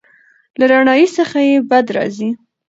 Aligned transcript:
له 0.59 0.65
رڼایي 0.71 1.07
څخه 1.17 1.37
یې 1.49 1.55
بدې 1.69 1.91
راځي. 1.95 2.29